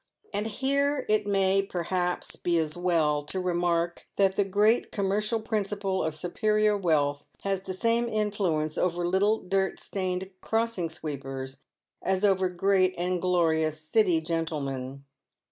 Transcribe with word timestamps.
And 0.33 0.47
here 0.47 1.05
it 1.09 1.27
may, 1.27 1.61
perhaps, 1.61 2.35
be 2.35 2.57
as 2.57 2.75
well 2.75 3.21
to 3.21 3.39
remark 3.39 4.07
that 4.15 4.35
the 4.35 4.43
great 4.43 4.91
com 4.91 5.09
mercial 5.09 5.39
principle 5.45 6.03
of 6.03 6.15
superior 6.15 6.75
wealth 6.75 7.27
has 7.43 7.61
the 7.61 7.75
same 7.75 8.09
influence 8.09 8.79
over 8.79 9.05
little 9.07 9.37
dirt 9.37 9.79
stained 9.79 10.31
crossing 10.41 10.89
sweepers 10.89 11.59
as 12.01 12.25
over 12.25 12.49
great 12.49 12.95
and 12.97 13.21
glorious 13.21 13.79
City 13.79 14.21
gentle 14.21 14.61
men. 14.61 15.05